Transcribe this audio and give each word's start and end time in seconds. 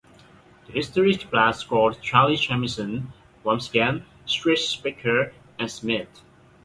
The 0.65 0.73
historic 0.73 1.29
blast 1.29 1.59
scored 1.59 2.01
Charlie 2.01 2.35
Jamieson, 2.35 3.13
Wambsganss, 3.45 4.01
Tris 4.25 4.67
Speaker, 4.67 5.31
and 5.59 5.69
Smith. 5.69 6.23